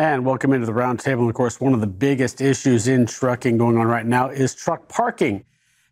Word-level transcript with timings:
And 0.00 0.24
welcome 0.24 0.54
into 0.54 0.64
the 0.64 0.72
roundtable. 0.72 1.18
And 1.18 1.28
of 1.28 1.34
course, 1.34 1.60
one 1.60 1.74
of 1.74 1.82
the 1.82 1.86
biggest 1.86 2.40
issues 2.40 2.88
in 2.88 3.04
trucking 3.04 3.58
going 3.58 3.76
on 3.76 3.86
right 3.86 4.06
now 4.06 4.30
is 4.30 4.54
truck 4.54 4.88
parking. 4.88 5.44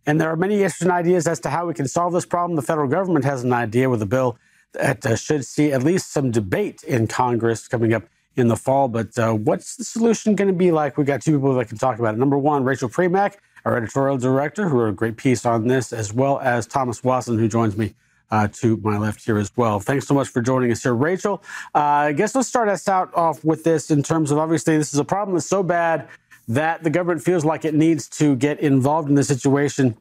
And 0.07 0.19
there 0.19 0.31
are 0.31 0.37
many 0.37 0.63
issues 0.63 0.81
and 0.81 0.91
ideas 0.91 1.27
as 1.29 1.41
to 1.41 1.51
how 1.51 1.67
we 1.67 1.75
can 1.75 1.87
solve 1.87 2.15
this 2.15 2.25
problem. 2.25 2.57
The 2.57 2.63
federal 2.63 2.89
government 2.89 3.27
has 3.27 3.45
an 3.45 3.53
idea 3.53 3.91
with 3.91 4.01
a 4.01 4.07
bill 4.07 4.39
that 4.73 5.05
uh, 5.05 5.15
should 5.15 5.45
see 5.45 5.75
at 5.75 5.83
least 5.83 6.11
some 6.11 6.31
debate 6.31 6.83
in 6.85 7.07
Congress 7.07 7.69
coming 7.69 7.93
up 7.93 8.05
in 8.35 8.49
the 8.49 8.57
fall. 8.57 8.89
But 8.89 9.19
uh, 9.19 9.35
what's 9.35 9.77
the 9.77 9.85
solution 9.85 10.35
going 10.35 10.49
to 10.49 10.55
be 10.55 10.71
like? 10.71 10.97
We've 10.97 11.07
got 11.07 11.21
two 11.21 11.37
people 11.37 11.53
that 11.57 11.69
can 11.69 11.77
talk 11.77 11.99
about 11.99 12.15
it. 12.15 12.19
Number 12.19 12.39
one, 12.39 12.65
Rachel 12.65 12.89
Premack, 12.89 13.35
our 13.67 13.77
editorial 13.77 14.17
director, 14.17 14.71
who 14.71 14.79
wrote 14.79 14.89
a 14.89 14.93
great 14.93 15.19
piece 15.19 15.45
on 15.45 15.67
this, 15.67 15.93
as 15.93 16.15
well 16.15 16.41
as 16.41 16.67
Thomas 16.67 17.05
Wasson, 17.05 17.39
who 17.39 17.47
joins 17.47 17.77
me 17.77 17.93
uh, 18.31 18.49
to 18.49 18.77
my 18.79 18.99
left 18.99 19.25
here 19.25 19.39
as 19.39 19.51
well. 19.57 19.81
Thanks 19.81 20.07
so 20.07 20.15
much 20.15 20.29
for 20.29 20.43
joining 20.43 20.71
us 20.71 20.83
here, 20.83 20.95
Rachel. 20.95 21.43
Uh, 21.75 21.79
I 21.79 22.13
guess 22.13 22.35
let's 22.35 22.49
start 22.49 22.69
us 22.69 22.89
out 22.89 23.15
off 23.15 23.45
with 23.45 23.65
this 23.65 23.91
in 23.91 24.03
terms 24.03 24.31
of 24.31 24.39
obviously 24.39 24.77
this 24.77 24.93
is 24.93 24.99
a 24.99 25.05
problem 25.05 25.35
that's 25.37 25.47
so 25.47 25.63
bad 25.63 26.09
that 26.49 26.83
the 26.83 26.91
government 26.91 27.23
feels 27.23 27.45
like 27.45 27.65
it 27.65 27.75
needs 27.75 28.09
to 28.09 28.37
get 28.37 28.61
involved 28.61 29.09
in 29.09 29.15
the 29.15 29.25
situation. 29.25 29.97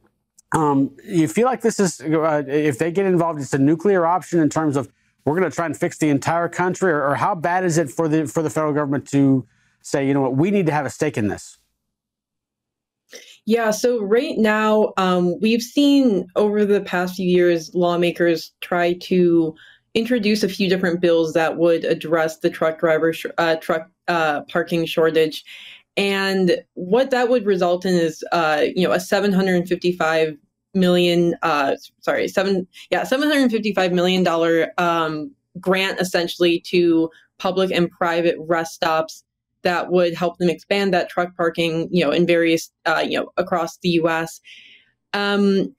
Um, 0.53 0.91
you 1.03 1.27
feel 1.27 1.45
like 1.45 1.61
this 1.61 1.79
is 1.79 1.99
uh, 1.99 2.43
if 2.47 2.79
they 2.79 2.91
get 2.91 3.05
involved, 3.05 3.41
it's 3.41 3.53
a 3.53 3.57
nuclear 3.57 4.05
option 4.05 4.39
in 4.39 4.49
terms 4.49 4.77
of 4.77 4.89
we're 5.25 5.37
going 5.37 5.49
to 5.49 5.53
try 5.53 5.65
and 5.65 5.75
fix 5.75 5.97
the 5.97 6.07
entire 6.07 6.47
country, 6.47 6.89
or, 6.89 7.03
or 7.03 7.15
how 7.15 7.35
bad 7.35 7.65
is 7.65 7.77
it 7.77 7.89
for 7.89 8.07
the 8.07 8.25
for 8.27 8.41
the 8.41 8.49
federal 8.49 8.73
government 8.73 9.05
to 9.09 9.45
say, 9.81 10.07
you 10.07 10.13
know 10.13 10.21
what, 10.21 10.37
we 10.37 10.51
need 10.51 10.65
to 10.67 10.71
have 10.71 10.85
a 10.85 10.89
stake 10.89 11.17
in 11.17 11.27
this? 11.27 11.57
Yeah, 13.47 13.71
so 13.71 14.01
right 14.03 14.37
now, 14.37 14.91
um, 14.97 15.39
we've 15.39 15.61
seen 15.61 16.27
over 16.35 16.65
the 16.65 16.81
past 16.81 17.15
few 17.15 17.25
years 17.25 17.73
lawmakers 17.73 18.51
try 18.59 18.91
to 19.03 19.55
introduce 19.93 20.43
a 20.43 20.49
few 20.49 20.67
different 20.67 20.99
bills 20.99 21.31
that 21.31 21.55
would 21.57 21.85
address 21.85 22.39
the 22.39 22.49
truck 22.49 22.77
driver 22.77 23.13
sh- 23.13 23.25
uh, 23.37 23.55
truck 23.55 23.89
uh, 24.09 24.41
parking 24.49 24.85
shortage, 24.85 25.45
and 25.95 26.57
what 26.73 27.09
that 27.11 27.29
would 27.29 27.45
result 27.45 27.85
in 27.85 27.93
is, 27.95 28.21
uh, 28.33 28.63
you 28.75 28.85
know, 28.85 28.93
a 28.93 28.99
755 28.99 30.35
million, 30.73 31.33
uh, 31.41 31.77
sorry, 32.01 32.27
seven, 32.27 32.67
yeah, 32.91 33.05
755 33.05 33.93
million 33.93 34.23
dollar 34.23 34.73
um, 34.77 35.31
grant 35.57 36.01
essentially 36.01 36.59
to 36.67 37.09
public 37.39 37.71
and 37.71 37.89
private 37.91 38.35
rest 38.39 38.73
stops 38.73 39.23
that 39.67 39.91
would 39.91 40.13
help 40.13 40.37
them 40.37 40.49
expand 40.49 40.93
that 40.93 41.09
truck 41.09 41.35
parking, 41.35 41.89
you 41.91 42.03
know, 42.03 42.11
in 42.11 42.25
various, 42.25 42.71
uh, 42.85 43.03
you 43.05 43.19
know, 43.19 43.29
across 43.35 43.77
the 43.79 43.89
U.S. 43.89 44.39
Um, 45.11 45.75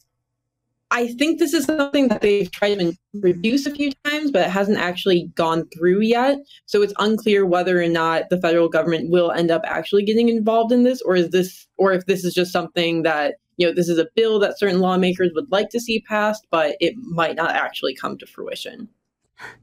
I 0.90 1.08
think 1.14 1.38
this 1.38 1.54
is 1.54 1.64
something 1.64 2.08
that 2.08 2.20
they've 2.20 2.50
tried 2.50 2.80
to 2.80 2.92
reduce 3.14 3.64
a 3.64 3.74
few 3.74 3.92
times, 4.04 4.30
but 4.30 4.46
it 4.46 4.50
hasn't 4.50 4.76
actually 4.76 5.30
gone 5.34 5.66
through 5.68 6.02
yet. 6.02 6.36
So 6.66 6.82
it's 6.82 6.92
unclear 6.98 7.46
whether 7.46 7.82
or 7.82 7.88
not 7.88 8.28
the 8.28 8.38
federal 8.38 8.68
government 8.68 9.10
will 9.10 9.30
end 9.30 9.50
up 9.50 9.62
actually 9.64 10.04
getting 10.04 10.28
involved 10.28 10.70
in 10.70 10.84
this, 10.84 11.00
or 11.00 11.16
is 11.16 11.30
this, 11.30 11.66
or 11.78 11.94
if 11.94 12.04
this 12.04 12.24
is 12.24 12.34
just 12.34 12.52
something 12.52 13.04
that 13.04 13.36
you 13.56 13.66
know 13.66 13.72
this 13.72 13.88
is 13.88 13.98
a 13.98 14.08
bill 14.14 14.38
that 14.40 14.58
certain 14.58 14.80
lawmakers 14.80 15.30
would 15.34 15.50
like 15.50 15.70
to 15.70 15.80
see 15.80 16.00
passed, 16.00 16.46
but 16.50 16.76
it 16.78 16.94
might 16.96 17.36
not 17.36 17.56
actually 17.56 17.94
come 17.94 18.18
to 18.18 18.26
fruition. 18.26 18.88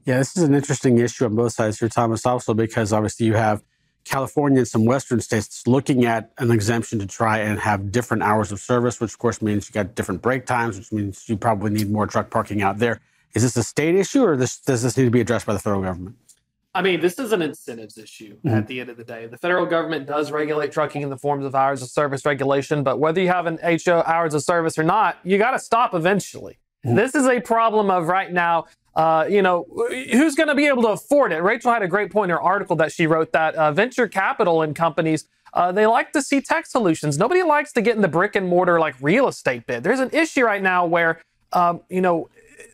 Yeah, 0.04 0.18
this 0.18 0.36
is 0.36 0.42
an 0.42 0.54
interesting 0.54 0.98
issue 0.98 1.26
on 1.26 1.36
both 1.36 1.52
sides 1.52 1.78
here, 1.78 1.88
Thomas. 1.88 2.26
Also, 2.26 2.54
because 2.54 2.92
obviously 2.92 3.26
you 3.26 3.34
have 3.34 3.62
California 4.06 4.58
and 4.58 4.68
some 4.68 4.84
Western 4.84 5.20
states 5.20 5.66
looking 5.66 6.04
at 6.04 6.30
an 6.38 6.50
exemption 6.50 6.98
to 7.00 7.06
try 7.06 7.38
and 7.38 7.58
have 7.58 7.90
different 7.90 8.22
hours 8.22 8.52
of 8.52 8.60
service, 8.60 9.00
which 9.00 9.12
of 9.12 9.18
course 9.18 9.42
means 9.42 9.68
you 9.68 9.72
got 9.72 9.94
different 9.94 10.22
break 10.22 10.46
times, 10.46 10.78
which 10.78 10.92
means 10.92 11.28
you 11.28 11.36
probably 11.36 11.70
need 11.70 11.90
more 11.90 12.06
truck 12.06 12.30
parking 12.30 12.62
out 12.62 12.78
there. 12.78 13.00
Is 13.34 13.42
this 13.42 13.56
a 13.56 13.62
state 13.62 13.94
issue 13.94 14.22
or 14.22 14.36
this, 14.36 14.58
does 14.58 14.82
this 14.82 14.96
need 14.96 15.04
to 15.04 15.10
be 15.10 15.20
addressed 15.20 15.44
by 15.44 15.52
the 15.52 15.58
federal 15.58 15.82
government? 15.82 16.16
I 16.72 16.82
mean, 16.82 17.00
this 17.00 17.18
is 17.18 17.32
an 17.32 17.42
incentives 17.42 17.98
issue 17.98 18.36
mm-hmm. 18.36 18.48
at 18.48 18.66
the 18.66 18.80
end 18.80 18.90
of 18.90 18.96
the 18.96 19.04
day. 19.04 19.26
The 19.26 19.38
federal 19.38 19.66
government 19.66 20.06
does 20.06 20.30
regulate 20.30 20.72
trucking 20.72 21.02
in 21.02 21.10
the 21.10 21.16
forms 21.16 21.44
of 21.44 21.54
hours 21.54 21.82
of 21.82 21.88
service 21.88 22.24
regulation, 22.24 22.82
but 22.82 22.98
whether 22.98 23.20
you 23.20 23.28
have 23.28 23.46
an 23.46 23.58
HO 23.62 24.02
hours 24.06 24.34
of 24.34 24.42
service 24.42 24.78
or 24.78 24.84
not, 24.84 25.18
you 25.24 25.38
got 25.38 25.52
to 25.52 25.58
stop 25.58 25.94
eventually. 25.94 26.58
Mm-hmm. 26.84 26.96
This 26.96 27.14
is 27.14 27.26
a 27.26 27.40
problem 27.40 27.90
of 27.90 28.08
right 28.08 28.30
now 28.30 28.66
uh, 28.96 29.26
you 29.28 29.42
know, 29.42 29.66
who's 30.10 30.34
going 30.34 30.48
to 30.48 30.54
be 30.54 30.66
able 30.66 30.82
to 30.82 30.88
afford 30.88 31.30
it? 31.30 31.42
Rachel 31.42 31.70
had 31.70 31.82
a 31.82 31.88
great 31.88 32.10
point 32.10 32.30
in 32.30 32.36
her 32.36 32.40
article 32.40 32.76
that 32.76 32.90
she 32.90 33.06
wrote 33.06 33.30
that 33.32 33.54
uh, 33.54 33.70
venture 33.70 34.08
capital 34.08 34.62
and 34.62 34.74
companies, 34.74 35.28
uh, 35.52 35.70
they 35.70 35.86
like 35.86 36.12
to 36.12 36.22
see 36.22 36.40
tech 36.40 36.66
solutions. 36.66 37.18
Nobody 37.18 37.42
likes 37.42 37.72
to 37.72 37.82
get 37.82 37.94
in 37.94 38.02
the 38.02 38.08
brick 38.08 38.34
and 38.36 38.48
mortar 38.48 38.80
like 38.80 38.94
real 39.00 39.28
estate 39.28 39.66
bid. 39.66 39.84
There's 39.84 40.00
an 40.00 40.10
issue 40.12 40.44
right 40.44 40.62
now 40.62 40.86
where, 40.86 41.20
um, 41.52 41.82
you 41.90 42.00
know, 42.00 42.28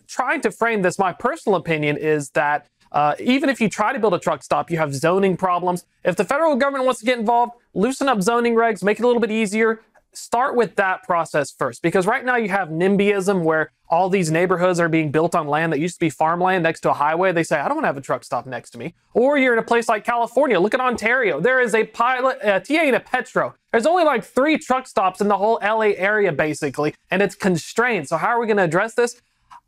trying 0.07 0.41
to 0.43 0.51
frame 0.51 0.83
this, 0.83 0.99
my 0.99 1.13
personal 1.13 1.57
opinion 1.57 1.97
is 1.97 2.31
that 2.31 2.67
uh, 2.93 3.15
even 3.19 3.49
if 3.49 3.61
you 3.61 3.69
try 3.69 3.93
to 3.93 3.99
build 3.99 4.15
a 4.15 4.19
truck 4.19 4.43
stop, 4.43 4.71
you 4.71 4.79
have 4.79 4.95
zoning 4.95 5.37
problems. 5.37 5.85
If 6.05 6.17
the 6.17 6.25
federal 6.25 6.57
government 6.57 6.85
wants 6.85 7.01
to 7.01 7.07
get 7.07 7.19
involved, 7.19 7.53
loosen 7.75 8.09
up 8.09 8.21
zoning 8.23 8.55
regs, 8.55 8.83
make 8.83 8.99
it 8.99 9.03
a 9.03 9.07
little 9.07 9.21
bit 9.21 9.31
easier, 9.31 9.81
start 10.15 10.57
with 10.57 10.77
that 10.77 11.03
process 11.05 11.51
first 11.51 11.83
because 11.83 12.07
right 12.07 12.25
now 12.25 12.37
you 12.37 12.49
have 12.49 12.69
NIMBYism 12.69 13.43
where 13.43 13.71
all 13.89 14.09
these 14.09 14.31
neighborhoods 14.31 14.81
are 14.81 14.89
being 14.89 15.11
built 15.11 15.35
on 15.35 15.47
land 15.47 15.73
that 15.73 15.79
used 15.79 15.97
to 15.97 16.01
be 16.01 16.09
farmland 16.09 16.63
next 16.63 16.81
to 16.81 16.91
a 16.91 16.95
highway. 16.95 17.31
They 17.31 17.43
say, 17.43 17.59
I 17.59 17.69
don't 17.69 17.77
want 17.77 17.85
to 17.85 17.89
have 17.89 17.97
a 17.99 18.03
truck 18.03 18.25
stop 18.25 18.47
next 18.47 18.71
to 18.71 18.79
me. 18.79 18.95
Or 19.13 19.37
you're 19.37 19.53
in 19.53 19.59
a 19.59 19.63
place 19.63 19.89
like 19.89 20.05
California. 20.05 20.59
Look 20.59 20.73
at 20.73 20.81
Ontario. 20.81 21.41
There 21.41 21.61
is 21.61 21.75
a 21.75 21.85
pilot, 21.85 22.39
uh, 22.43 22.61
a 22.61 22.61
TA 22.61 22.97
a 22.97 23.01
Petro. 23.01 23.55
There's 23.71 23.87
only 23.87 24.05
like 24.05 24.25
three 24.25 24.57
truck 24.59 24.87
stops 24.87 25.21
in 25.21 25.29
the 25.29 25.37
whole 25.37 25.59
LA 25.63 25.93
area, 25.97 26.33
basically, 26.33 26.95
and 27.11 27.21
it's 27.21 27.35
constrained. 27.35 28.09
So, 28.09 28.17
how 28.17 28.29
are 28.29 28.41
we 28.41 28.47
going 28.47 28.57
to 28.57 28.65
address 28.65 28.95
this? 28.95 29.21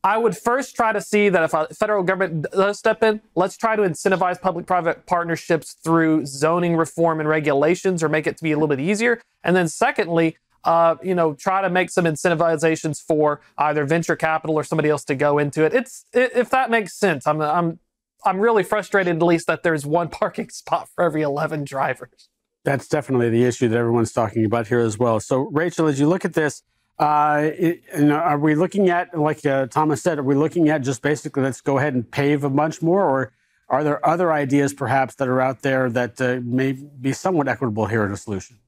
I 0.04 0.18
would 0.18 0.36
first 0.36 0.76
try 0.76 0.92
to 0.92 1.00
see 1.00 1.30
that 1.30 1.42
if 1.42 1.54
a 1.54 1.66
federal 1.68 2.02
government 2.02 2.46
does 2.52 2.78
step 2.78 3.02
in, 3.02 3.22
let's 3.34 3.56
try 3.56 3.74
to 3.74 3.82
incentivize 3.82 4.38
public 4.38 4.66
private 4.66 5.06
partnerships 5.06 5.72
through 5.82 6.26
zoning 6.26 6.76
reform 6.76 7.20
and 7.20 7.28
regulations 7.28 8.02
or 8.02 8.10
make 8.10 8.26
it 8.26 8.36
to 8.36 8.42
be 8.42 8.52
a 8.52 8.56
little 8.56 8.68
bit 8.68 8.80
easier. 8.80 9.22
And 9.42 9.56
then, 9.56 9.66
secondly, 9.66 10.36
uh, 10.64 10.96
you 11.02 11.14
know, 11.14 11.32
try 11.32 11.62
to 11.62 11.70
make 11.70 11.88
some 11.88 12.04
incentivizations 12.04 13.00
for 13.02 13.40
either 13.56 13.86
venture 13.86 14.14
capital 14.14 14.56
or 14.56 14.62
somebody 14.64 14.90
else 14.90 15.04
to 15.04 15.14
go 15.14 15.38
into 15.38 15.64
it. 15.64 15.72
It's 15.72 16.04
it, 16.12 16.32
if 16.34 16.50
that 16.50 16.70
makes 16.70 16.92
sense. 16.94 17.26
I'm 17.26 17.40
I'm 17.40 17.78
I'm 18.26 18.40
really 18.40 18.62
frustrated 18.62 19.16
at 19.16 19.22
least 19.22 19.46
that 19.46 19.62
there's 19.62 19.86
one 19.86 20.08
parking 20.20 20.50
spot 20.50 20.90
for 20.94 21.02
every 21.02 21.22
11 21.22 21.64
drivers. 21.64 22.28
That's 22.62 22.88
definitely 22.88 23.30
the 23.30 23.44
issue 23.44 23.68
that 23.68 23.76
everyone's 23.76 24.12
talking 24.12 24.44
about 24.44 24.68
here 24.68 24.80
as 24.80 24.98
well. 24.98 25.20
So, 25.20 25.50
Rachel, 25.52 25.86
as 25.86 26.00
you 26.00 26.08
look 26.08 26.24
at 26.24 26.32
this, 26.32 26.62
uh, 26.98 27.40
it, 27.42 27.82
you 27.96 28.04
know, 28.04 28.16
are 28.16 28.38
we 28.38 28.54
looking 28.54 28.88
at, 28.88 29.18
like 29.18 29.44
uh, 29.44 29.66
Thomas 29.66 30.02
said, 30.02 30.18
are 30.18 30.22
we 30.22 30.34
looking 30.34 30.68
at 30.68 30.82
just 30.82 31.02
basically 31.02 31.42
let's 31.42 31.60
go 31.60 31.78
ahead 31.78 31.94
and 31.94 32.08
pave 32.08 32.44
a 32.44 32.50
bunch 32.50 32.82
more, 32.82 33.02
or 33.02 33.32
are 33.68 33.82
there 33.82 34.06
other 34.06 34.32
ideas 34.32 34.72
perhaps 34.72 35.16
that 35.16 35.28
are 35.28 35.40
out 35.40 35.62
there 35.62 35.90
that 35.90 36.20
uh, 36.20 36.40
may 36.44 36.72
be 36.72 37.12
somewhat 37.12 37.48
equitable 37.48 37.86
here 37.86 38.04
in 38.04 38.12
a 38.12 38.16
solution? 38.16 38.58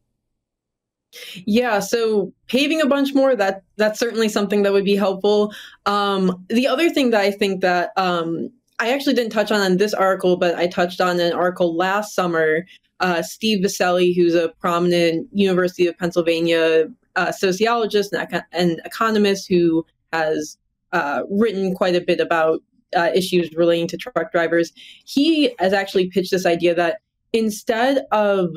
Yeah, 1.46 1.78
so 1.80 2.32
paving 2.48 2.80
a 2.80 2.86
bunch 2.86 3.14
more 3.14 3.36
that 3.36 3.62
that's 3.76 3.98
certainly 3.98 4.28
something 4.28 4.62
that 4.64 4.72
would 4.72 4.84
be 4.84 4.96
helpful. 4.96 5.52
Um, 5.86 6.44
the 6.48 6.66
other 6.66 6.90
thing 6.90 7.10
that 7.10 7.20
I 7.20 7.30
think 7.30 7.60
that 7.60 7.90
um, 7.96 8.50
I 8.78 8.92
actually 8.92 9.14
didn't 9.14 9.32
touch 9.32 9.50
on 9.50 9.64
in 9.64 9.78
this 9.78 9.94
article, 9.94 10.36
but 10.36 10.56
I 10.56 10.66
touched 10.66 11.00
on 11.00 11.20
an 11.20 11.32
article 11.32 11.74
last 11.76 12.14
summer. 12.14 12.66
Uh, 13.00 13.22
Steve 13.22 13.64
Viscelli, 13.64 14.14
who's 14.16 14.34
a 14.34 14.48
prominent 14.60 15.28
University 15.32 15.86
of 15.86 15.96
Pennsylvania 15.96 16.86
uh, 17.16 17.32
sociologist 17.32 18.12
and, 18.12 18.44
and, 18.52 18.80
economist 18.84 19.48
who 19.48 19.84
has 20.12 20.56
uh, 20.92 21.22
written 21.30 21.74
quite 21.74 21.96
a 21.96 22.00
bit 22.00 22.20
about 22.20 22.60
uh, 22.96 23.10
issues 23.14 23.50
relating 23.54 23.88
to 23.88 23.96
truck 23.96 24.30
drivers. 24.30 24.72
He 25.04 25.54
has 25.58 25.72
actually 25.72 26.08
pitched 26.08 26.30
this 26.30 26.46
idea 26.46 26.74
that 26.74 26.98
instead 27.32 28.04
of 28.12 28.50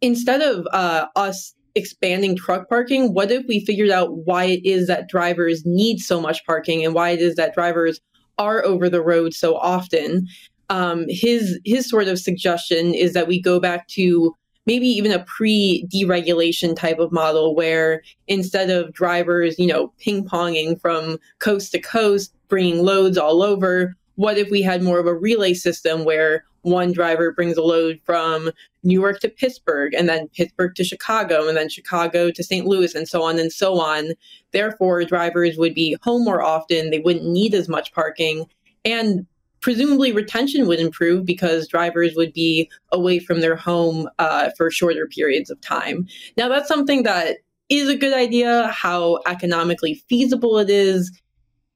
instead 0.00 0.42
of 0.42 0.66
uh, 0.72 1.06
us 1.16 1.54
expanding 1.74 2.36
truck 2.36 2.68
parking, 2.68 3.14
what 3.14 3.30
if 3.30 3.44
we 3.48 3.64
figured 3.64 3.90
out 3.90 4.14
why 4.26 4.44
it 4.44 4.64
is 4.64 4.86
that 4.86 5.08
drivers 5.08 5.62
need 5.64 5.98
so 5.98 6.20
much 6.20 6.44
parking 6.44 6.84
and 6.84 6.94
why 6.94 7.10
it 7.10 7.20
is 7.20 7.36
that 7.36 7.54
drivers 7.54 8.00
are 8.38 8.64
over 8.64 8.88
the 8.88 9.02
road 9.02 9.34
so 9.34 9.56
often? 9.56 10.26
Um, 10.70 11.06
his 11.08 11.58
his 11.64 11.88
sort 11.88 12.08
of 12.08 12.18
suggestion 12.18 12.94
is 12.94 13.12
that 13.12 13.28
we 13.28 13.40
go 13.40 13.60
back 13.60 13.88
to 13.88 14.34
maybe 14.66 14.86
even 14.86 15.12
a 15.12 15.24
pre-deregulation 15.24 16.76
type 16.76 16.98
of 16.98 17.12
model 17.12 17.54
where 17.54 18.02
instead 18.28 18.70
of 18.70 18.92
drivers, 18.92 19.58
you 19.58 19.66
know, 19.66 19.92
ping-ponging 19.98 20.80
from 20.80 21.18
coast 21.38 21.72
to 21.72 21.80
coast, 21.80 22.34
bringing 22.48 22.84
loads 22.84 23.18
all 23.18 23.42
over, 23.42 23.96
what 24.16 24.38
if 24.38 24.50
we 24.50 24.62
had 24.62 24.82
more 24.82 24.98
of 24.98 25.06
a 25.06 25.14
relay 25.14 25.54
system 25.54 26.04
where 26.04 26.44
one 26.62 26.92
driver 26.92 27.30
brings 27.32 27.56
a 27.56 27.62
load 27.62 28.00
from 28.04 28.50
New 28.82 28.98
York 28.98 29.20
to 29.20 29.28
Pittsburgh 29.28 29.92
and 29.94 30.08
then 30.08 30.28
Pittsburgh 30.28 30.74
to 30.76 30.84
Chicago 30.84 31.46
and 31.46 31.56
then 31.56 31.68
Chicago 31.68 32.30
to 32.30 32.42
St. 32.42 32.66
Louis 32.66 32.94
and 32.94 33.06
so 33.06 33.22
on 33.22 33.38
and 33.38 33.52
so 33.52 33.78
on. 33.80 34.12
Therefore, 34.52 35.04
drivers 35.04 35.58
would 35.58 35.74
be 35.74 35.96
home 36.02 36.24
more 36.24 36.42
often, 36.42 36.90
they 36.90 37.00
wouldn't 37.00 37.26
need 37.26 37.54
as 37.54 37.68
much 37.68 37.92
parking, 37.92 38.46
and 38.84 39.26
presumably 39.64 40.12
retention 40.12 40.66
would 40.66 40.78
improve 40.78 41.24
because 41.24 41.66
drivers 41.66 42.12
would 42.16 42.34
be 42.34 42.70
away 42.92 43.18
from 43.18 43.40
their 43.40 43.56
home 43.56 44.06
uh, 44.18 44.50
for 44.58 44.70
shorter 44.70 45.06
periods 45.06 45.48
of 45.48 45.58
time. 45.62 46.06
Now, 46.36 46.48
that's 46.48 46.68
something 46.68 47.04
that 47.04 47.38
is 47.70 47.88
a 47.88 47.96
good 47.96 48.12
idea. 48.12 48.66
How 48.66 49.20
economically 49.26 50.04
feasible 50.06 50.58
it 50.58 50.68
is, 50.68 51.18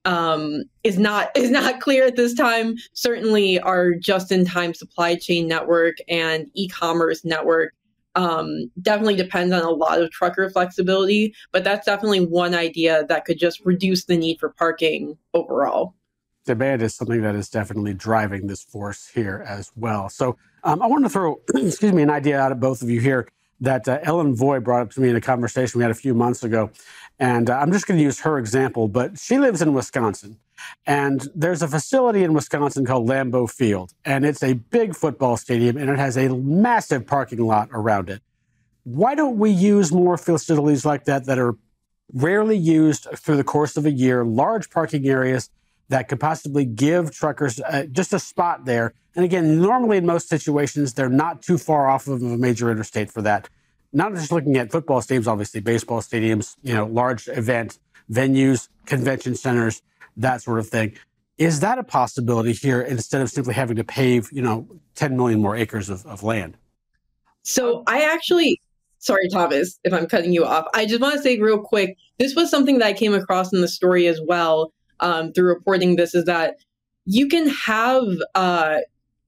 um, 0.05 0.65
is 0.83 0.99
not 0.99 1.31
is 1.35 1.49
not 1.49 1.81
clear 1.81 2.05
at 2.05 2.15
this 2.15 2.35
time. 2.35 2.75
Certainly, 2.93 3.59
our 3.61 3.95
just-in-time 3.95 4.75
supply 4.75 5.15
chain 5.15 5.47
network 5.47 5.95
and 6.07 6.45
e-commerce 6.53 7.25
network 7.25 7.73
um, 8.13 8.69
definitely 8.79 9.15
depends 9.15 9.51
on 9.51 9.63
a 9.63 9.71
lot 9.71 9.99
of 9.99 10.11
trucker 10.11 10.47
flexibility. 10.51 11.33
But 11.51 11.63
that's 11.63 11.87
definitely 11.87 12.23
one 12.23 12.53
idea 12.53 13.07
that 13.09 13.25
could 13.25 13.39
just 13.39 13.65
reduce 13.65 14.05
the 14.05 14.15
need 14.15 14.39
for 14.39 14.49
parking 14.49 15.17
overall. 15.33 15.95
Demand 16.49 16.81
is 16.81 16.95
something 16.95 17.21
that 17.21 17.35
is 17.35 17.47
definitely 17.47 17.93
driving 17.93 18.47
this 18.47 18.63
force 18.63 19.07
here 19.07 19.45
as 19.47 19.71
well. 19.75 20.09
So 20.09 20.35
um, 20.63 20.81
I 20.81 20.87
want 20.87 21.05
to 21.05 21.09
throw, 21.09 21.39
excuse 21.55 21.93
me, 21.93 22.01
an 22.01 22.09
idea 22.09 22.39
out 22.39 22.51
at 22.51 22.59
both 22.59 22.81
of 22.81 22.89
you 22.89 22.99
here 22.99 23.27
that 23.61 23.87
uh, 23.87 23.99
Ellen 24.01 24.35
Voie 24.35 24.59
brought 24.59 24.81
up 24.81 24.91
to 24.93 25.01
me 25.01 25.09
in 25.09 25.15
a 25.15 25.21
conversation 25.21 25.77
we 25.77 25.83
had 25.83 25.91
a 25.91 25.95
few 25.95 26.15
months 26.15 26.43
ago. 26.43 26.71
And 27.19 27.51
uh, 27.51 27.59
I'm 27.59 27.71
just 27.71 27.85
going 27.85 27.99
to 27.99 28.03
use 28.03 28.21
her 28.21 28.39
example, 28.39 28.87
but 28.87 29.19
she 29.19 29.37
lives 29.37 29.61
in 29.61 29.75
Wisconsin. 29.75 30.37
And 30.87 31.27
there's 31.35 31.61
a 31.61 31.67
facility 31.67 32.23
in 32.23 32.33
Wisconsin 32.33 32.83
called 32.83 33.07
Lambeau 33.07 33.47
Field, 33.47 33.93
and 34.03 34.25
it's 34.25 34.41
a 34.41 34.53
big 34.53 34.95
football 34.95 35.37
stadium, 35.37 35.77
and 35.77 35.87
it 35.87 35.99
has 35.99 36.17
a 36.17 36.29
massive 36.29 37.05
parking 37.05 37.39
lot 37.39 37.69
around 37.71 38.09
it. 38.09 38.23
Why 38.85 39.13
don't 39.13 39.37
we 39.37 39.51
use 39.51 39.91
more 39.91 40.17
facilities 40.17 40.83
like 40.83 41.05
that 41.05 41.25
that 41.25 41.37
are 41.37 41.55
rarely 42.11 42.57
used 42.57 43.07
through 43.15 43.37
the 43.37 43.43
course 43.43 43.77
of 43.77 43.85
a 43.85 43.91
year, 43.91 44.25
large 44.25 44.71
parking 44.71 45.07
areas 45.07 45.51
that 45.89 46.07
could 46.07 46.19
possibly 46.19 46.65
give 46.65 47.11
truckers 47.11 47.59
uh, 47.59 47.85
just 47.91 48.13
a 48.13 48.19
spot 48.19 48.65
there. 48.65 48.93
And 49.15 49.25
again, 49.25 49.59
normally 49.59 49.97
in 49.97 50.05
most 50.05 50.29
situations, 50.29 50.93
they're 50.93 51.09
not 51.09 51.41
too 51.41 51.57
far 51.57 51.89
off 51.89 52.07
of 52.07 52.21
a 52.21 52.37
major 52.37 52.71
interstate 52.71 53.11
for 53.11 53.21
that. 53.23 53.49
Not 53.91 54.13
just 54.13 54.31
looking 54.31 54.55
at 54.57 54.71
football 54.71 55.01
stadiums, 55.01 55.27
obviously, 55.27 55.61
baseball 55.61 56.01
stadiums, 56.01 56.55
you 56.61 56.75
know, 56.75 56.85
large 56.85 57.27
event 57.27 57.79
venues, 58.11 58.69
convention 58.85 59.35
centers, 59.35 59.81
that 60.17 60.41
sort 60.41 60.59
of 60.59 60.67
thing. 60.67 60.95
Is 61.37 61.61
that 61.61 61.79
a 61.79 61.83
possibility 61.83 62.53
here 62.53 62.81
instead 62.81 63.21
of 63.21 63.29
simply 63.29 63.53
having 63.53 63.77
to 63.77 63.83
pave, 63.83 64.29
you 64.31 64.41
know, 64.41 64.67
10 64.95 65.15
million 65.15 65.41
more 65.41 65.55
acres 65.55 65.89
of, 65.89 66.05
of 66.05 66.21
land? 66.21 66.57
So 67.43 67.83
I 67.87 68.03
actually, 68.03 68.61
sorry, 68.99 69.29
Thomas, 69.29 69.79
if 69.83 69.93
I'm 69.93 70.05
cutting 70.05 70.33
you 70.33 70.45
off. 70.45 70.65
I 70.73 70.85
just 70.85 71.01
want 71.01 71.15
to 71.15 71.21
say 71.21 71.39
real 71.39 71.59
quick 71.59 71.97
this 72.19 72.35
was 72.35 72.51
something 72.51 72.79
that 72.79 72.85
I 72.85 72.93
came 72.93 73.13
across 73.13 73.53
in 73.53 73.61
the 73.61 73.67
story 73.67 74.07
as 74.07 74.19
well 74.21 74.73
um, 74.99 75.31
through 75.33 75.47
reporting 75.47 75.95
this 75.95 76.13
is 76.15 76.25
that 76.25 76.55
you 77.05 77.27
can 77.27 77.47
have 77.47 78.03
uh, 78.35 78.77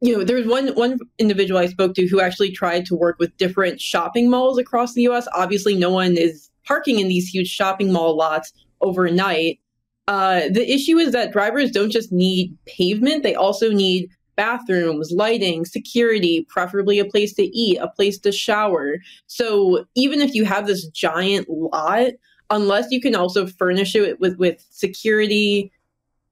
you 0.01 0.17
know 0.17 0.23
there's 0.23 0.47
one 0.47 0.69
one 0.69 0.99
individual 1.17 1.59
i 1.59 1.65
spoke 1.65 1.93
to 1.93 2.07
who 2.07 2.19
actually 2.19 2.51
tried 2.51 2.85
to 2.85 2.95
work 2.95 3.17
with 3.19 3.35
different 3.37 3.79
shopping 3.79 4.29
malls 4.29 4.57
across 4.57 4.93
the 4.93 5.03
us 5.03 5.27
obviously 5.33 5.75
no 5.75 5.89
one 5.89 6.17
is 6.17 6.49
parking 6.65 6.99
in 6.99 7.07
these 7.07 7.27
huge 7.27 7.47
shopping 7.47 7.91
mall 7.91 8.15
lots 8.15 8.53
overnight. 8.81 9.59
Uh, 10.07 10.41
the 10.49 10.69
issue 10.71 10.97
is 10.97 11.11
that 11.11 11.31
drivers 11.31 11.71
don't 11.71 11.91
just 11.91 12.11
need 12.11 12.57
pavement 12.65 13.23
they 13.23 13.35
also 13.35 13.71
need 13.71 14.09
bathrooms 14.35 15.11
lighting 15.11 15.65
security 15.65 16.45
preferably 16.49 16.97
a 16.97 17.05
place 17.05 17.33
to 17.33 17.43
eat 17.55 17.77
a 17.77 17.87
place 17.87 18.17
to 18.17 18.31
shower. 18.31 18.97
So 19.27 19.85
even 19.95 20.21
if 20.21 20.33
you 20.33 20.45
have 20.45 20.65
this 20.65 20.87
giant 20.87 21.47
lot 21.49 22.13
unless 22.51 22.91
you 22.91 23.01
can 23.01 23.15
also 23.15 23.47
furnish 23.47 23.95
it 23.95 24.19
with 24.19 24.37
with 24.37 24.63
security, 24.69 25.71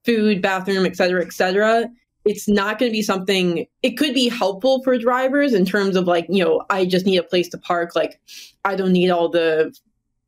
food, 0.05 0.41
bathroom, 0.41 0.85
et 0.85 0.95
cetera, 0.95 1.25
et 1.25 1.33
cetera, 1.33 1.89
it's 2.25 2.47
not 2.47 2.77
going 2.77 2.91
to 2.91 2.95
be 2.95 3.01
something 3.01 3.65
it 3.81 3.97
could 3.97 4.13
be 4.13 4.29
helpful 4.29 4.83
for 4.83 4.97
drivers 4.97 5.53
in 5.53 5.65
terms 5.65 5.95
of 5.95 6.05
like 6.05 6.25
you 6.29 6.43
know 6.43 6.63
i 6.69 6.85
just 6.85 7.05
need 7.05 7.17
a 7.17 7.23
place 7.23 7.47
to 7.49 7.57
park 7.57 7.95
like 7.95 8.19
i 8.65 8.75
don't 8.75 8.91
need 8.91 9.09
all 9.09 9.29
the 9.29 9.73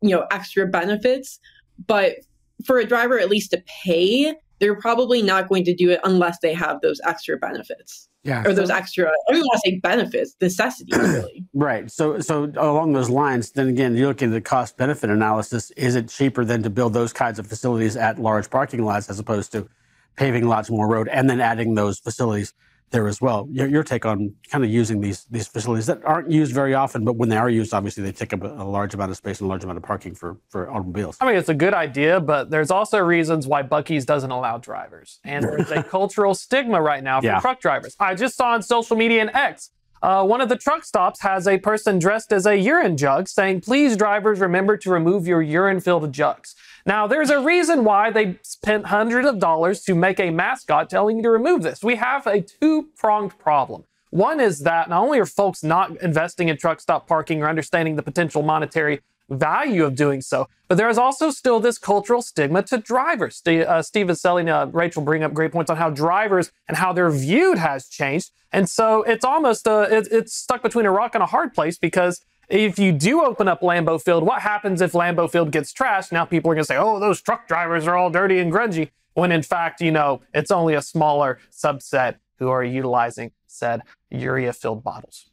you 0.01 0.09
know 0.09 0.25
extra 0.31 0.65
benefits. 0.65 1.39
But 1.87 2.17
for 2.65 2.77
a 2.77 2.85
driver 2.85 3.19
at 3.19 3.29
least 3.29 3.51
to 3.51 3.63
pay 3.83 4.35
they're 4.59 4.79
probably 4.79 5.23
not 5.23 5.49
going 5.49 5.63
to 5.63 5.73
do 5.73 5.89
it 5.89 5.99
unless 6.03 6.37
they 6.39 6.53
have 6.53 6.79
those 6.81 7.01
extra 7.05 7.37
benefits 7.37 8.07
yeah. 8.23 8.43
Or 8.45 8.53
those 8.53 8.69
extra 8.69 9.07
i 9.07 9.31
don't 9.31 9.41
want 9.41 9.61
to 9.63 9.69
say 9.69 9.79
benefits 9.79 10.35
necessities 10.39 10.97
really. 10.97 11.45
Right. 11.53 11.89
So 11.89 12.19
so 12.19 12.51
along 12.55 12.93
those 12.93 13.09
lines 13.09 13.51
then 13.51 13.67
again 13.67 13.95
you 13.95 14.07
look 14.07 14.21
at 14.21 14.31
the 14.31 14.41
cost 14.41 14.77
benefit 14.77 15.09
analysis. 15.09 15.71
Is 15.71 15.95
it 15.95 16.09
cheaper 16.09 16.45
than 16.45 16.63
to 16.63 16.69
build 16.69 16.93
those 16.93 17.13
kinds 17.13 17.39
of 17.39 17.47
facilities 17.47 17.95
at 17.97 18.19
large 18.19 18.49
parking 18.49 18.85
lots 18.85 19.09
as 19.09 19.19
opposed 19.19 19.51
to 19.53 19.67
paving 20.15 20.47
lots 20.47 20.69
more 20.69 20.87
road 20.87 21.07
and 21.07 21.29
then 21.29 21.41
adding 21.41 21.75
those 21.75 21.99
facilities 21.99 22.53
there 22.91 23.07
as 23.07 23.21
well. 23.21 23.47
Your, 23.51 23.67
your, 23.67 23.83
take 23.83 24.05
on 24.05 24.33
kind 24.49 24.63
of 24.63 24.69
using 24.69 25.01
these 25.01 25.25
these 25.25 25.47
facilities 25.47 25.87
that 25.87 26.03
aren't 26.05 26.29
used 26.29 26.53
very 26.53 26.73
often, 26.73 27.03
but 27.03 27.15
when 27.15 27.29
they 27.29 27.37
are 27.37 27.49
used, 27.49 27.73
obviously 27.73 28.03
they 28.03 28.11
take 28.11 28.31
up 28.33 28.43
a, 28.43 28.47
a, 28.47 28.63
large 28.63 28.93
amount 28.93 29.11
of 29.11 29.17
space 29.17 29.39
and 29.39 29.47
a 29.47 29.49
large 29.49 29.63
amount 29.63 29.77
of 29.77 29.83
parking 29.83 30.13
for, 30.13 30.37
for 30.49 30.69
automobiles. 30.69 31.17
I 31.19 31.25
mean, 31.25 31.35
it's 31.35 31.49
a 31.49 31.55
good 31.55 31.73
idea, 31.73 32.19
but 32.19 32.51
there's 32.51 32.69
also 32.69 32.99
reasons 32.99 33.47
why 33.47 33.63
Buc-ee's 33.63 34.05
doesn't 34.05 34.31
allow 34.31 34.57
drivers. 34.57 35.19
And 35.23 35.43
there's 35.43 35.71
a 35.71 35.81
cultural 35.97 36.35
stigma 36.35 36.81
right 36.81 37.03
now 37.03 37.21
for 37.21 37.27
yeah. 37.27 37.39
truck 37.39 37.59
drivers. 37.59 37.95
I 37.99 38.13
just 38.13 38.35
saw 38.35 38.51
on 38.51 38.61
social 38.61 38.95
media 38.95 39.21
and 39.21 39.31
X, 39.33 39.71
uh, 40.01 40.25
one 40.25 40.41
of 40.41 40.49
the 40.49 40.57
truck 40.57 40.83
stops 40.83 41.21
has 41.21 41.47
a 41.47 41.57
person 41.57 41.99
dressed 41.99 42.33
as 42.33 42.45
a 42.45 42.57
urine 42.57 42.97
jug 42.97 43.27
saying, 43.27 43.61
please, 43.61 43.95
drivers, 43.95 44.39
remember 44.39 44.77
to 44.77 44.89
remove 44.89 45.27
your 45.27 45.41
urine 45.41 45.79
filled 45.79 46.11
jugs. 46.11 46.55
Now, 46.85 47.05
there's 47.05 47.29
a 47.29 47.39
reason 47.39 47.83
why 47.83 48.09
they 48.09 48.39
spent 48.41 48.87
hundreds 48.87 49.27
of 49.27 49.39
dollars 49.39 49.83
to 49.83 49.93
make 49.93 50.19
a 50.19 50.31
mascot 50.31 50.89
telling 50.89 51.17
you 51.17 51.23
to 51.23 51.29
remove 51.29 51.61
this. 51.61 51.83
We 51.83 51.95
have 51.97 52.25
a 52.25 52.41
two 52.41 52.89
pronged 52.97 53.37
problem. 53.37 53.83
One 54.09 54.39
is 54.39 54.59
that 54.59 54.89
not 54.89 55.03
only 55.03 55.19
are 55.19 55.25
folks 55.25 55.63
not 55.63 56.01
investing 56.01 56.49
in 56.49 56.57
truck 56.57 56.81
stop 56.81 57.07
parking 57.07 57.41
or 57.41 57.47
understanding 57.47 57.95
the 57.95 58.03
potential 58.03 58.41
monetary 58.41 59.01
value 59.31 59.85
of 59.85 59.95
doing 59.95 60.21
so, 60.21 60.47
but 60.67 60.77
there 60.77 60.89
is 60.89 60.97
also 60.97 61.31
still 61.31 61.59
this 61.59 61.77
cultural 61.77 62.21
stigma 62.21 62.63
to 62.63 62.77
drivers. 62.77 63.35
Steve, 63.37 63.63
uh, 63.63 63.81
Steve 63.81 64.07
Viscelli, 64.07 64.47
uh, 64.47 64.67
Rachel 64.67 65.01
bring 65.01 65.23
up 65.23 65.33
great 65.33 65.51
points 65.51 65.71
on 65.71 65.77
how 65.77 65.89
drivers 65.89 66.51
and 66.67 66.77
how 66.77 66.93
they're 66.93 67.11
viewed 67.11 67.57
has 67.57 67.87
changed. 67.87 68.31
And 68.51 68.69
so 68.69 69.03
it's 69.03 69.25
almost, 69.25 69.67
uh, 69.67 69.87
it, 69.89 70.07
it's 70.11 70.35
stuck 70.35 70.61
between 70.61 70.85
a 70.85 70.91
rock 70.91 71.15
and 71.15 71.23
a 71.23 71.27
hard 71.27 71.53
place 71.53 71.77
because 71.77 72.21
if 72.49 72.77
you 72.77 72.91
do 72.91 73.23
open 73.23 73.47
up 73.47 73.61
Lambeau 73.61 74.01
Field, 74.01 74.23
what 74.23 74.41
happens 74.41 74.81
if 74.81 74.91
Lambeau 74.91 75.31
Field 75.31 75.51
gets 75.51 75.71
trashed? 75.73 76.11
Now 76.11 76.25
people 76.25 76.51
are 76.51 76.55
going 76.55 76.63
to 76.63 76.67
say, 76.67 76.77
oh, 76.77 76.99
those 76.99 77.21
truck 77.21 77.47
drivers 77.47 77.87
are 77.87 77.95
all 77.95 78.09
dirty 78.09 78.39
and 78.39 78.51
grungy. 78.51 78.91
When 79.13 79.31
in 79.31 79.41
fact, 79.41 79.81
you 79.81 79.91
know, 79.91 80.21
it's 80.33 80.51
only 80.51 80.73
a 80.73 80.81
smaller 80.81 81.39
subset 81.51 82.15
who 82.39 82.49
are 82.49 82.63
utilizing 82.63 83.31
said 83.47 83.81
urea 84.09 84.53
filled 84.53 84.83
bottles. 84.83 85.30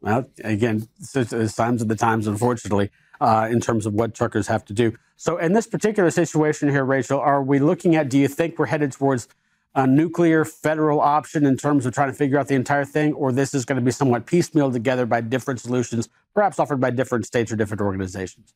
Well, 0.00 0.28
again, 0.44 0.88
times 1.12 1.82
of 1.82 1.88
the 1.88 1.96
times, 1.96 2.26
unfortunately, 2.26 2.90
uh, 3.20 3.48
in 3.50 3.60
terms 3.60 3.86
of 3.86 3.94
what 3.94 4.14
truckers 4.14 4.46
have 4.46 4.64
to 4.66 4.72
do. 4.72 4.96
So, 5.16 5.38
in 5.38 5.52
this 5.52 5.66
particular 5.66 6.10
situation 6.10 6.68
here, 6.68 6.84
Rachel, 6.84 7.18
are 7.18 7.42
we 7.42 7.58
looking 7.58 7.96
at, 7.96 8.10
do 8.10 8.18
you 8.18 8.28
think 8.28 8.58
we're 8.58 8.66
headed 8.66 8.92
towards 8.92 9.28
a 9.74 9.86
nuclear 9.86 10.44
federal 10.44 11.00
option 11.00 11.44
in 11.44 11.56
terms 11.56 11.84
of 11.84 11.94
trying 11.94 12.10
to 12.10 12.14
figure 12.14 12.38
out 12.38 12.48
the 12.48 12.54
entire 12.54 12.84
thing, 12.84 13.12
or 13.12 13.30
this 13.30 13.54
is 13.54 13.64
going 13.64 13.76
to 13.76 13.84
be 13.84 13.90
somewhat 13.90 14.26
piecemeal 14.26 14.72
together 14.72 15.04
by 15.04 15.20
different 15.20 15.60
solutions, 15.60 16.08
perhaps 16.34 16.58
offered 16.58 16.80
by 16.80 16.90
different 16.90 17.26
states 17.26 17.52
or 17.52 17.56
different 17.56 17.82
organizations? 17.82 18.54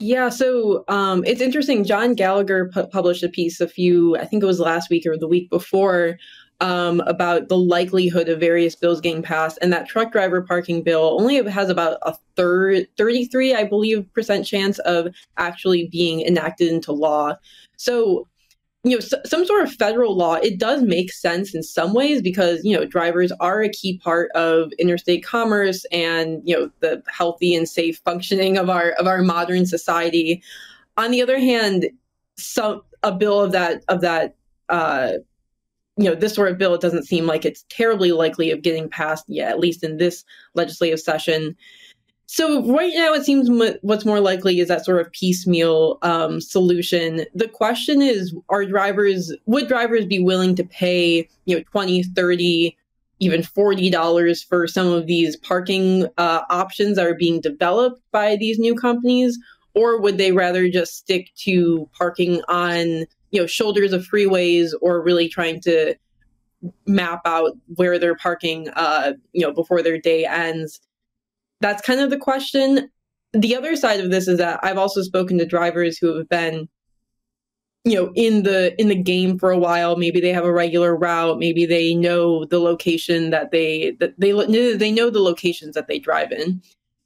Yeah, 0.00 0.30
so 0.30 0.84
um, 0.88 1.22
it's 1.24 1.40
interesting. 1.40 1.84
John 1.84 2.14
Gallagher 2.14 2.70
pu- 2.72 2.86
published 2.86 3.22
a 3.22 3.28
piece 3.28 3.60
a 3.60 3.68
few, 3.68 4.16
I 4.16 4.24
think 4.24 4.42
it 4.42 4.46
was 4.46 4.58
last 4.58 4.90
week 4.90 5.06
or 5.06 5.16
the 5.16 5.28
week 5.28 5.50
before, 5.50 6.16
um, 6.60 7.00
about 7.06 7.48
the 7.48 7.56
likelihood 7.56 8.28
of 8.28 8.40
various 8.40 8.74
bills 8.74 9.00
getting 9.00 9.22
passed, 9.22 9.58
and 9.62 9.72
that 9.72 9.88
truck 9.88 10.12
driver 10.12 10.42
parking 10.42 10.82
bill 10.82 11.16
only 11.18 11.42
has 11.48 11.68
about 11.68 11.98
a 12.02 12.14
third, 12.36 12.86
33, 12.96 13.54
I 13.54 13.64
believe, 13.64 14.06
percent 14.12 14.46
chance 14.46 14.78
of 14.80 15.08
actually 15.36 15.88
being 15.88 16.20
enacted 16.20 16.68
into 16.68 16.92
law. 16.92 17.36
So 17.76 18.28
you 18.82 18.96
know 18.96 19.00
some 19.26 19.44
sort 19.44 19.62
of 19.62 19.72
federal 19.74 20.16
law 20.16 20.34
it 20.34 20.58
does 20.58 20.82
make 20.82 21.12
sense 21.12 21.54
in 21.54 21.62
some 21.62 21.92
ways 21.92 22.22
because 22.22 22.64
you 22.64 22.74
know 22.74 22.84
drivers 22.84 23.30
are 23.32 23.62
a 23.62 23.68
key 23.68 23.98
part 23.98 24.30
of 24.32 24.72
interstate 24.78 25.24
commerce 25.24 25.84
and 25.92 26.40
you 26.44 26.58
know 26.58 26.70
the 26.80 27.02
healthy 27.08 27.54
and 27.54 27.68
safe 27.68 28.00
functioning 28.04 28.56
of 28.56 28.70
our 28.70 28.92
of 28.92 29.06
our 29.06 29.22
modern 29.22 29.66
society 29.66 30.42
on 30.96 31.10
the 31.10 31.20
other 31.20 31.38
hand 31.38 31.90
some 32.36 32.80
a 33.02 33.12
bill 33.12 33.40
of 33.40 33.52
that 33.52 33.84
of 33.88 34.00
that 34.00 34.34
uh 34.70 35.12
you 36.00 36.08
know 36.08 36.14
this 36.14 36.34
sort 36.34 36.50
of 36.50 36.58
bill 36.58 36.76
doesn't 36.78 37.04
seem 37.04 37.26
like 37.26 37.44
it's 37.44 37.64
terribly 37.68 38.12
likely 38.12 38.50
of 38.50 38.62
getting 38.62 38.88
passed 38.88 39.24
yet 39.28 39.50
at 39.50 39.60
least 39.60 39.84
in 39.84 39.98
this 39.98 40.24
legislative 40.54 41.00
session 41.00 41.56
so 42.32 42.64
right 42.72 42.92
now, 42.94 43.12
it 43.12 43.24
seems 43.24 43.50
what's 43.82 44.04
more 44.04 44.20
likely 44.20 44.60
is 44.60 44.68
that 44.68 44.84
sort 44.84 45.00
of 45.00 45.10
piecemeal 45.10 45.98
um, 46.02 46.40
solution. 46.40 47.26
The 47.34 47.48
question 47.48 48.00
is, 48.00 48.32
are 48.50 48.64
drivers 48.64 49.34
would 49.46 49.66
drivers 49.66 50.06
be 50.06 50.20
willing 50.20 50.54
to 50.54 50.62
pay 50.62 51.28
you 51.46 51.56
know 51.56 51.64
20, 51.72 52.04
30, 52.04 52.76
even 53.18 53.42
forty 53.42 53.90
dollars 53.90 54.44
for 54.44 54.68
some 54.68 54.86
of 54.86 55.08
these 55.08 55.34
parking 55.38 56.06
uh, 56.18 56.42
options 56.50 56.94
that 56.94 57.06
are 57.08 57.16
being 57.16 57.40
developed 57.40 58.00
by 58.12 58.36
these 58.36 58.60
new 58.60 58.76
companies, 58.76 59.36
or 59.74 60.00
would 60.00 60.18
they 60.18 60.32
rather 60.32 60.68
just 60.68 60.96
stick 60.96 61.30
to 61.36 61.88
parking 61.96 62.42
on 62.48 63.06
you 63.30 63.40
know 63.40 63.46
shoulders 63.46 63.92
of 63.92 64.06
freeways 64.06 64.70
or 64.80 65.02
really 65.02 65.28
trying 65.28 65.60
to 65.60 65.94
map 66.86 67.20
out 67.24 67.52
where 67.76 67.98
they're 67.98 68.16
parking 68.16 68.68
uh, 68.70 69.12
you 69.32 69.46
know 69.46 69.52
before 69.52 69.82
their 69.82 69.98
day 69.98 70.24
ends? 70.24 70.80
that's 71.60 71.82
kind 71.82 72.00
of 72.00 72.10
the 72.10 72.18
question. 72.18 72.90
The 73.32 73.54
other 73.54 73.76
side 73.76 74.00
of 74.00 74.10
this 74.10 74.26
is 74.26 74.38
that 74.38 74.60
I've 74.62 74.78
also 74.78 75.02
spoken 75.02 75.38
to 75.38 75.46
drivers 75.46 75.98
who 75.98 76.16
have 76.16 76.28
been 76.28 76.68
you 77.84 77.94
know 77.94 78.12
in 78.14 78.42
the 78.42 78.78
in 78.80 78.88
the 78.88 79.02
game 79.02 79.38
for 79.38 79.50
a 79.50 79.58
while 79.58 79.96
maybe 79.96 80.20
they 80.20 80.34
have 80.34 80.44
a 80.44 80.52
regular 80.52 80.94
route 80.94 81.38
maybe 81.38 81.64
they 81.64 81.94
know 81.94 82.44
the 82.44 82.58
location 82.58 83.30
that 83.30 83.52
they 83.52 83.96
that 84.00 84.12
they 84.18 84.32
they 84.76 84.92
know 84.92 85.08
the 85.08 85.22
locations 85.22 85.74
that 85.74 85.88
they 85.88 85.98
drive 85.98 86.30
in 86.30 86.60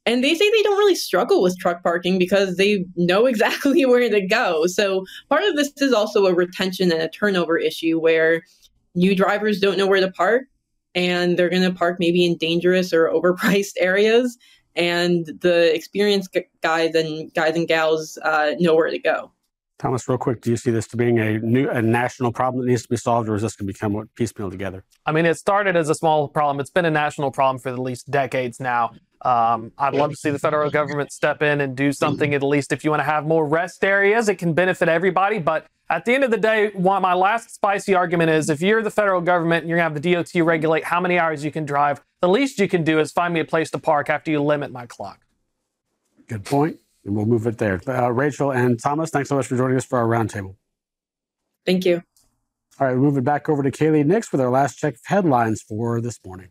and 0.06 0.23
they 0.23 0.34
say 0.34 0.50
they 0.50 0.62
don't 0.62 0.78
really 0.78 0.94
struggle 0.94 1.42
with 1.42 1.58
truck 1.58 1.82
parking 1.82 2.18
because 2.18 2.56
they 2.56 2.84
know 2.96 3.26
exactly 3.26 3.84
where 3.87 4.08
to 4.08 4.26
go. 4.26 4.66
So 4.66 5.04
part 5.28 5.44
of 5.44 5.56
this 5.56 5.73
is 5.78 5.92
also 5.92 6.26
a 6.26 6.34
retention 6.34 6.92
and 6.92 7.02
a 7.02 7.08
turnover 7.08 7.58
issue 7.58 7.99
where 7.99 8.42
new 8.94 9.14
drivers 9.14 9.61
don't 9.61 9.78
know 9.78 9.87
where 9.87 10.00
to 10.00 10.11
park 10.11 10.44
and 10.94 11.37
they're 11.37 11.50
going 11.50 11.62
to 11.62 11.76
park 11.76 11.96
maybe 11.99 12.25
in 12.25 12.37
dangerous 12.37 12.92
or 12.92 13.08
overpriced 13.12 13.75
areas. 13.78 14.37
And 14.76 15.26
the 15.40 15.73
experienced 15.73 16.37
guys 16.61 16.94
and 16.96 17.32
guys 17.32 17.54
and 17.54 17.68
gals 17.68 18.18
uh, 18.23 18.54
know 18.58 18.75
where 18.75 18.90
to 18.90 18.99
go 18.99 19.30
Thomas, 19.78 20.09
real 20.09 20.19
quick, 20.19 20.40
do 20.40 20.50
you 20.50 20.57
see 20.57 20.71
this 20.71 20.87
to 20.88 20.97
being 20.97 21.19
a 21.19 21.38
new 21.38 21.69
a 21.69 21.83
national 21.83 22.33
problem 22.33 22.64
that 22.64 22.71
needs 22.71 22.83
to 22.83 22.88
be 22.88 22.97
solved, 22.97 23.28
or 23.28 23.35
is 23.35 23.43
this 23.43 23.57
going 23.57 23.66
to 23.66 23.73
become 23.73 23.93
what 23.93 24.14
piecemeal 24.14 24.50
together? 24.50 24.85
I 25.04 25.12
mean, 25.12 25.26
it 25.26 25.37
started 25.37 25.75
as 25.76 25.88
a 25.88 25.95
small 25.95 26.28
problem. 26.28 26.61
It's 26.61 26.71
been 26.71 26.85
a 26.85 26.90
national 26.90 27.33
problem 27.33 27.61
for 27.61 27.71
at 27.71 27.78
least 27.78 28.11
decades 28.11 28.61
now. 28.61 28.93
Um, 29.23 29.73
I'd 29.78 29.95
love 29.95 30.11
to 30.11 30.16
see 30.16 30.31
the 30.31 30.38
federal 30.38 30.71
government 30.71 31.11
step 31.11 31.43
in 31.43 31.61
and 31.61 31.76
do 31.76 31.93
something. 31.93 32.35
At 32.35 32.43
least 32.43 32.73
if 32.73 32.85
you 32.85 32.90
want 32.90 33.00
to 33.00 33.04
have 33.04 33.26
more 33.26 33.47
rest 33.47 33.83
areas, 33.83 34.28
it 34.28 34.37
can 34.37 34.52
benefit 34.52 34.88
everybody. 34.88 35.38
But 35.38 35.66
at 35.90 36.04
the 36.04 36.14
end 36.14 36.25
of 36.25 36.31
the 36.31 36.37
day, 36.37 36.71
one 36.75 37.02
my 37.02 37.14
last 37.14 37.52
spicy 37.52 37.95
argument 37.95 38.31
is: 38.31 38.49
if 38.50 38.61
you're 38.61 38.83
the 38.83 38.90
federal 38.90 39.21
government 39.21 39.62
and 39.62 39.69
you're 39.69 39.78
going 39.78 39.90
to 39.90 39.95
have 39.95 40.25
the 40.25 40.40
DOT 40.40 40.47
regulate 40.47 40.85
how 40.85 41.00
many 41.00 41.19
hours 41.19 41.45
you 41.45 41.50
can 41.50 41.64
drive, 41.64 42.00
the 42.21 42.28
least 42.28 42.61
you 42.61 42.69
can 42.69 42.85
do 42.85 43.00
is 43.00 43.11
find 43.11 43.35
me 43.35 43.40
a 43.40 43.45
place 43.45 43.71
to 43.73 43.78
park 43.78 44.09
after 44.09 44.31
you 44.31 44.40
limit 44.40 44.71
my 44.71 44.87
clock. 44.87 45.21
Good 46.28 46.45
point 46.45 46.78
and 47.04 47.14
we'll 47.14 47.26
move 47.26 47.46
it 47.46 47.58
there. 47.58 47.80
Uh, 47.87 48.11
Rachel 48.11 48.50
and 48.52 48.80
Thomas, 48.80 49.11
thanks 49.11 49.28
so 49.28 49.37
much 49.37 49.46
for 49.46 49.56
joining 49.56 49.76
us 49.76 49.84
for 49.84 49.99
our 49.99 50.06
roundtable. 50.06 50.56
Thank 51.66 51.84
you. 51.84 52.02
All 52.80 52.88
right, 52.88 52.96
move 52.96 53.16
it 53.16 53.25
back 53.25 53.49
over 53.49 53.62
to 53.62 53.70
Kaylee 53.70 54.04
Nix 54.04 54.32
with 54.32 54.40
our 54.40 54.50
last 54.50 54.78
check 54.78 54.94
of 54.94 55.00
headlines 55.04 55.62
for 55.62 56.00
this 56.00 56.18
morning. 56.25 56.49